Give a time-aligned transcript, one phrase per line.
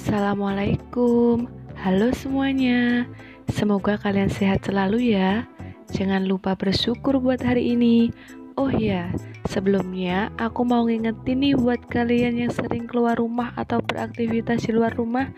[0.00, 1.44] Assalamualaikum,
[1.76, 3.04] halo semuanya.
[3.52, 5.44] Semoga kalian sehat selalu ya.
[5.92, 8.08] Jangan lupa bersyukur buat hari ini.
[8.56, 9.12] Oh ya,
[9.52, 14.96] sebelumnya aku mau ngingetin nih buat kalian yang sering keluar rumah atau beraktivitas di luar
[14.96, 15.28] rumah,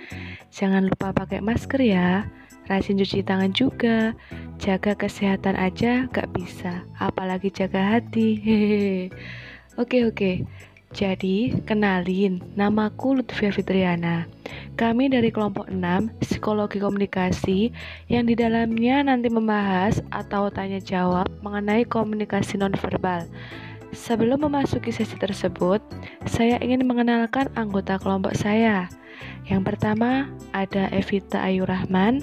[0.54, 2.30] jangan lupa pakai masker ya.
[2.70, 4.14] Rajin cuci tangan juga.
[4.62, 8.38] Jaga kesehatan aja gak bisa, apalagi jaga hati.
[8.46, 9.10] Hehehe.
[9.74, 10.47] Oke oke.
[10.92, 14.28] Jadi, kenalin, namaku Lutfia Fitriana.
[14.77, 15.80] Kami dari kelompok 6
[16.20, 17.73] Psikologi Komunikasi
[18.12, 23.24] yang di dalamnya nanti membahas atau tanya jawab mengenai komunikasi nonverbal.
[23.96, 25.80] Sebelum memasuki sesi tersebut,
[26.28, 28.93] saya ingin mengenalkan anggota kelompok saya.
[29.48, 32.20] Yang pertama ada Evita Ayu Rahman,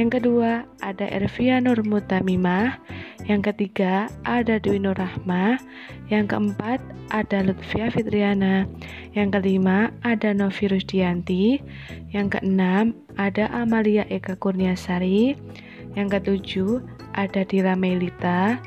[0.00, 2.80] yang kedua ada Ervia Nur Mutamimah,
[3.30, 5.62] yang ketiga ada Dwi Nur Rahmah,
[6.10, 6.82] yang keempat
[7.14, 8.66] ada Lutfia Fitriana,
[9.14, 11.62] yang kelima ada Novi Rusdianti,
[12.10, 15.38] yang keenam ada Amalia Eka Kurniasari,
[15.94, 16.82] yang ketujuh
[17.14, 18.58] ada Dila Melita,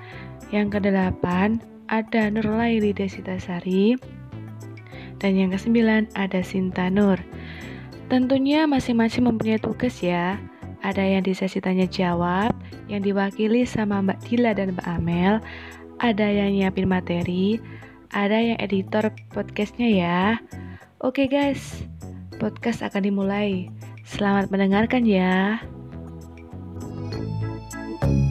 [0.55, 1.59] yang kedelapan
[1.91, 3.99] ada Nurlaili Desitasari,
[5.19, 7.19] dan yang kesembilan ada Sinta Nur.
[8.07, 10.39] Tentunya masing-masing mempunyai tugas ya
[10.83, 12.51] ada yang di sesi tanya jawab
[12.91, 15.39] yang diwakili sama Mbak Dila dan Mbak Amel,
[16.03, 17.57] ada yang nyiapin materi,
[18.11, 20.19] ada yang editor podcastnya ya.
[20.99, 21.87] Oke guys,
[22.37, 23.71] podcast akan dimulai.
[24.03, 25.63] Selamat mendengarkan ya.
[28.03, 28.22] thank you